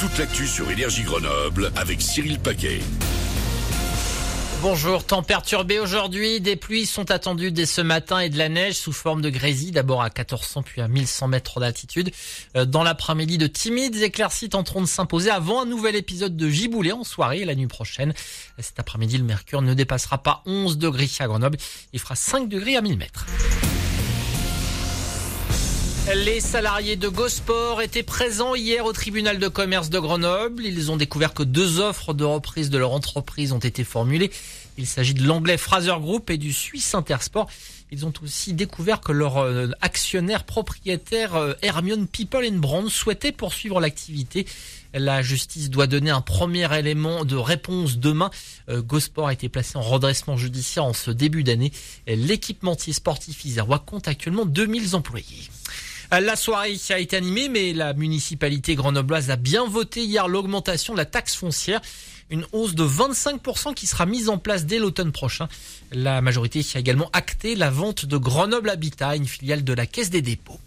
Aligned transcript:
toute 0.00 0.16
l'actu 0.16 0.46
sur 0.46 0.70
Énergie 0.70 1.02
Grenoble 1.02 1.70
avec 1.76 2.00
Cyril 2.00 2.38
Paquet. 2.38 2.80
Bonjour, 4.62 5.04
temps 5.04 5.22
perturbé 5.22 5.78
aujourd'hui. 5.78 6.40
Des 6.40 6.56
pluies 6.56 6.86
sont 6.86 7.10
attendues 7.10 7.52
dès 7.52 7.66
ce 7.66 7.82
matin 7.82 8.18
et 8.18 8.30
de 8.30 8.38
la 8.38 8.48
neige 8.48 8.76
sous 8.76 8.94
forme 8.94 9.20
de 9.20 9.28
grésy, 9.28 9.72
d'abord 9.72 10.00
à 10.00 10.06
1400 10.06 10.62
puis 10.62 10.80
à 10.80 10.88
1100 10.88 11.28
mètres 11.28 11.60
d'altitude. 11.60 12.12
Euh, 12.56 12.64
dans 12.64 12.82
l'après-midi, 12.82 13.36
de 13.36 13.46
timides 13.46 13.96
éclaircies 13.96 14.48
tenteront 14.48 14.80
de 14.80 14.86
s'imposer 14.86 15.28
avant 15.28 15.60
un 15.62 15.66
nouvel 15.66 15.96
épisode 15.96 16.34
de 16.34 16.48
giboulée 16.48 16.92
en 16.92 17.04
soirée 17.04 17.44
la 17.44 17.54
nuit 17.54 17.66
prochaine. 17.66 18.14
Cet 18.58 18.80
après-midi, 18.80 19.18
le 19.18 19.24
mercure 19.24 19.60
ne 19.60 19.74
dépassera 19.74 20.16
pas 20.16 20.42
11 20.46 20.78
degrés 20.78 21.10
à 21.18 21.26
Grenoble. 21.26 21.58
Il 21.92 22.00
fera 22.00 22.16
5 22.16 22.48
degrés 22.48 22.76
à 22.76 22.80
1000 22.80 22.96
mètres. 22.96 23.26
Les 26.08 26.40
salariés 26.40 26.96
de 26.96 27.08
Gosport 27.08 27.82
étaient 27.82 28.02
présents 28.02 28.54
hier 28.54 28.84
au 28.84 28.92
tribunal 28.92 29.38
de 29.38 29.48
commerce 29.48 29.90
de 29.90 29.98
Grenoble. 29.98 30.64
Ils 30.64 30.90
ont 30.90 30.96
découvert 30.96 31.34
que 31.34 31.42
deux 31.42 31.78
offres 31.78 32.14
de 32.14 32.24
reprise 32.24 32.70
de 32.70 32.78
leur 32.78 32.92
entreprise 32.92 33.52
ont 33.52 33.58
été 33.58 33.84
formulées. 33.84 34.30
Il 34.78 34.86
s'agit 34.86 35.14
de 35.14 35.22
l'anglais 35.22 35.58
Fraser 35.58 35.94
Group 36.00 36.30
et 36.30 36.38
du 36.38 36.52
suisse 36.52 36.94
Intersport. 36.94 37.48
Ils 37.92 38.06
ont 38.06 38.12
aussi 38.24 38.54
découvert 38.54 39.00
que 39.00 39.12
leur 39.12 39.38
euh, 39.38 39.68
actionnaire 39.82 40.44
propriétaire 40.44 41.36
euh, 41.36 41.52
Hermione 41.62 42.06
People 42.06 42.44
and 42.44 42.58
Brand 42.58 42.88
souhaitait 42.88 43.32
poursuivre 43.32 43.78
l'activité. 43.78 44.46
La 44.94 45.22
justice 45.22 45.70
doit 45.70 45.86
donner 45.86 46.10
un 46.10 46.22
premier 46.22 46.76
élément 46.76 47.24
de 47.24 47.36
réponse 47.36 47.98
demain. 47.98 48.30
Euh, 48.68 48.80
Gosport 48.82 49.28
a 49.28 49.32
été 49.32 49.48
placé 49.48 49.76
en 49.76 49.82
redressement 49.82 50.36
judiciaire 50.36 50.84
en 50.84 50.94
ce 50.94 51.10
début 51.10 51.44
d'année. 51.44 51.72
L'équipementier 52.06 52.92
sportif 52.92 53.44
isérois 53.44 53.78
compte 53.78 54.08
actuellement 54.08 54.46
2000 54.46 54.96
employés. 54.96 55.50
La 56.12 56.34
soirée 56.34 56.76
a 56.90 56.98
été 56.98 57.16
animée, 57.16 57.48
mais 57.48 57.72
la 57.72 57.92
municipalité 57.92 58.74
grenobloise 58.74 59.30
a 59.30 59.36
bien 59.36 59.64
voté 59.66 60.02
hier 60.02 60.26
l'augmentation 60.26 60.92
de 60.92 60.98
la 60.98 61.04
taxe 61.04 61.36
foncière. 61.36 61.80
Une 62.30 62.44
hausse 62.52 62.74
de 62.74 62.84
25% 62.84 63.74
qui 63.74 63.86
sera 63.86 64.06
mise 64.06 64.28
en 64.28 64.36
place 64.36 64.66
dès 64.66 64.78
l'automne 64.78 65.12
prochain. 65.12 65.48
La 65.92 66.20
majorité 66.20 66.64
a 66.74 66.78
également 66.78 67.10
acté 67.12 67.54
la 67.54 67.70
vente 67.70 68.06
de 68.06 68.16
Grenoble 68.16 68.70
Habitat, 68.70 69.14
une 69.16 69.26
filiale 69.26 69.62
de 69.62 69.72
la 69.72 69.86
Caisse 69.86 70.10
des 70.10 70.20
dépôts. 70.22 70.58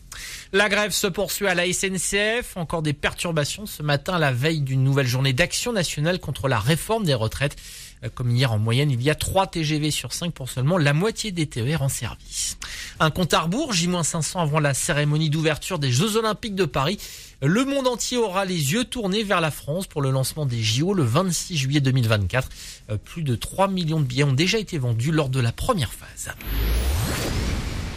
La 0.53 0.69
grève 0.69 0.91
se 0.91 1.07
poursuit 1.07 1.47
à 1.47 1.55
la 1.55 1.71
SNCF. 1.71 2.55
Encore 2.55 2.81
des 2.81 2.93
perturbations 2.93 3.65
ce 3.65 3.83
matin, 3.83 4.19
la 4.19 4.31
veille 4.31 4.61
d'une 4.61 4.83
nouvelle 4.83 5.07
journée 5.07 5.33
d'action 5.33 5.73
nationale 5.73 6.19
contre 6.19 6.47
la 6.47 6.59
réforme 6.59 7.03
des 7.03 7.13
retraites. 7.13 7.57
Euh, 8.03 8.09
comme 8.13 8.31
hier 8.31 8.51
en 8.51 8.59
moyenne, 8.59 8.91
il 8.91 9.01
y 9.01 9.09
a 9.09 9.15
3 9.15 9.47
TGV 9.47 9.91
sur 9.91 10.13
5 10.13 10.33
pour 10.33 10.49
seulement 10.49 10.77
la 10.77 10.93
moitié 10.93 11.31
des 11.31 11.47
TER 11.47 11.81
en 11.81 11.89
service. 11.89 12.57
Un 12.99 13.11
compte 13.11 13.33
à 13.33 13.41
rebours, 13.41 13.73
J-500 13.73 14.41
avant 14.41 14.59
la 14.59 14.73
cérémonie 14.73 15.29
d'ouverture 15.29 15.79
des 15.79 15.91
Jeux 15.91 16.15
Olympiques 16.15 16.55
de 16.55 16.65
Paris. 16.65 16.99
Le 17.41 17.65
monde 17.65 17.87
entier 17.87 18.17
aura 18.17 18.45
les 18.45 18.73
yeux 18.73 18.85
tournés 18.85 19.23
vers 19.23 19.41
la 19.41 19.51
France 19.51 19.87
pour 19.87 20.01
le 20.01 20.11
lancement 20.11 20.45
des 20.45 20.61
JO 20.61 20.93
le 20.93 21.03
26 21.03 21.57
juillet 21.57 21.81
2024. 21.81 22.49
Euh, 22.89 22.97
plus 22.97 23.23
de 23.23 23.35
3 23.35 23.67
millions 23.67 23.99
de 23.99 24.05
billets 24.05 24.23
ont 24.23 24.33
déjà 24.33 24.59
été 24.59 24.77
vendus 24.77 25.11
lors 25.11 25.29
de 25.29 25.39
la 25.39 25.51
première 25.51 25.91
phase. 25.91 26.33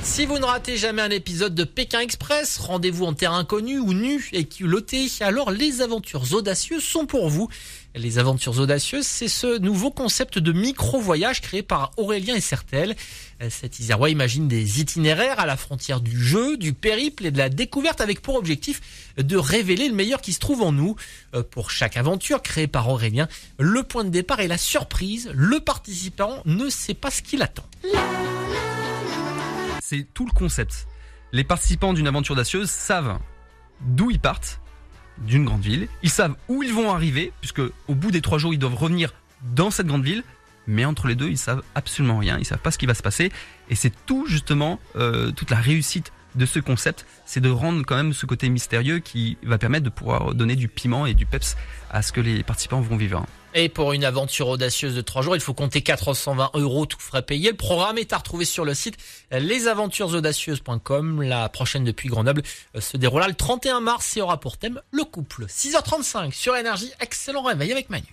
Si 0.06 0.24
vous 0.24 0.38
ne 0.38 0.44
ratez 0.44 0.78
jamais 0.78 1.02
un 1.02 1.10
épisode 1.10 1.54
de 1.54 1.64
Pékin 1.64 2.00
Express, 2.00 2.58
rendez-vous 2.58 3.04
en 3.04 3.12
terre 3.12 3.32
inconnue 3.32 3.80
ou 3.80 3.92
nu 3.92 4.26
et 4.32 4.44
culotté, 4.44 5.08
alors 5.20 5.50
les 5.50 5.82
aventures 5.82 6.32
audacieuses 6.32 6.84
sont 6.84 7.06
pour 7.06 7.28
vous. 7.28 7.48
Les 7.94 8.18
aventures 8.18 8.58
audacieuses, 8.58 9.06
c'est 9.06 9.28
ce 9.28 9.58
nouveau 9.58 9.90
concept 9.90 10.38
de 10.38 10.52
micro-voyage 10.52 11.42
créé 11.42 11.62
par 11.62 11.90
Aurélien 11.96 12.34
et 12.34 12.40
Certel. 12.40 12.94
Cet 13.50 13.80
Isérois 13.80 14.08
imagine 14.08 14.48
des 14.48 14.80
itinéraires 14.80 15.40
à 15.40 15.44
la 15.44 15.56
frontière 15.56 16.00
du 16.00 16.18
jeu, 16.18 16.56
du 16.56 16.72
périple 16.72 17.26
et 17.26 17.30
de 17.30 17.38
la 17.38 17.50
découverte 17.50 18.00
avec 18.00 18.22
pour 18.22 18.36
objectif 18.36 18.80
de 19.18 19.36
révéler 19.36 19.88
le 19.88 19.94
meilleur 19.94 20.22
qui 20.22 20.32
se 20.32 20.38
trouve 20.38 20.62
en 20.62 20.72
nous. 20.72 20.96
Euh, 21.34 21.42
pour 21.42 21.70
chaque 21.70 21.96
aventure 21.96 22.42
créée 22.42 22.68
par 22.68 22.88
Aurélien, 22.88 23.28
le 23.58 23.82
point 23.82 24.04
de 24.04 24.10
départ 24.10 24.40
est 24.40 24.48
la 24.48 24.58
surprise. 24.58 25.30
Le 25.34 25.60
participant 25.60 26.42
ne 26.46 26.70
sait 26.70 26.94
pas 26.94 27.10
ce 27.10 27.22
qu'il 27.22 27.42
attend 27.42 27.66
c'est 29.88 30.04
tout 30.14 30.26
le 30.26 30.32
concept. 30.32 30.88
Les 31.30 31.44
participants 31.44 31.92
d'une 31.92 32.08
aventure 32.08 32.32
audacieuse 32.32 32.68
savent 32.68 33.18
d'où 33.80 34.10
ils 34.10 34.18
partent, 34.18 34.60
d'une 35.18 35.44
grande 35.44 35.60
ville. 35.60 35.86
Ils 36.02 36.10
savent 36.10 36.34
où 36.48 36.64
ils 36.64 36.74
vont 36.74 36.90
arriver, 36.90 37.32
puisque 37.40 37.60
au 37.60 37.94
bout 37.94 38.10
des 38.10 38.20
trois 38.20 38.38
jours, 38.38 38.52
ils 38.52 38.58
doivent 38.58 38.74
revenir 38.74 39.14
dans 39.54 39.70
cette 39.70 39.86
grande 39.86 40.02
ville. 40.02 40.24
Mais 40.66 40.84
entre 40.84 41.06
les 41.06 41.14
deux, 41.14 41.28
ils 41.28 41.38
savent 41.38 41.62
absolument 41.76 42.18
rien. 42.18 42.36
Ils 42.38 42.44
savent 42.44 42.58
pas 42.58 42.72
ce 42.72 42.78
qui 42.78 42.86
va 42.86 42.94
se 42.94 43.02
passer. 43.02 43.30
Et 43.70 43.76
c'est 43.76 43.92
tout 44.06 44.26
justement 44.26 44.80
euh, 44.96 45.30
toute 45.30 45.50
la 45.50 45.58
réussite 45.58 46.12
de 46.36 46.46
ce 46.46 46.58
concept, 46.58 47.06
c'est 47.24 47.40
de 47.40 47.50
rendre 47.50 47.84
quand 47.86 47.96
même 47.96 48.12
ce 48.12 48.26
côté 48.26 48.48
mystérieux 48.48 48.98
qui 48.98 49.38
va 49.42 49.58
permettre 49.58 49.84
de 49.84 49.90
pouvoir 49.90 50.34
donner 50.34 50.56
du 50.56 50.68
piment 50.68 51.06
et 51.06 51.14
du 51.14 51.26
peps 51.26 51.56
à 51.90 52.02
ce 52.02 52.12
que 52.12 52.20
les 52.20 52.42
participants 52.42 52.80
vont 52.80 52.96
vivre. 52.96 53.24
Et 53.58 53.70
pour 53.70 53.94
une 53.94 54.04
aventure 54.04 54.48
audacieuse 54.48 54.94
de 54.94 55.00
3 55.00 55.22
jours, 55.22 55.34
il 55.34 55.40
faut 55.40 55.54
compter 55.54 55.80
420 55.80 56.50
euros, 56.54 56.84
tout 56.84 57.00
frais 57.00 57.22
payé. 57.22 57.50
Le 57.50 57.56
programme 57.56 57.96
est 57.96 58.12
à 58.12 58.18
retrouver 58.18 58.44
sur 58.44 58.66
le 58.66 58.74
site 58.74 58.98
lesaventuresaudacieuses.com. 59.32 61.22
La 61.22 61.48
prochaine 61.48 61.82
depuis 61.82 62.10
Grenoble 62.10 62.42
euh, 62.74 62.82
se 62.82 62.98
déroulera 62.98 63.28
le 63.28 63.34
31 63.34 63.80
mars 63.80 64.14
et 64.18 64.20
aura 64.20 64.38
pour 64.38 64.58
thème 64.58 64.82
le 64.92 65.04
couple. 65.04 65.46
6h35 65.46 66.32
sur 66.32 66.54
Énergie. 66.54 66.92
Excellent 67.00 67.42
réveil 67.42 67.72
avec 67.72 67.88
Manu. 67.88 68.04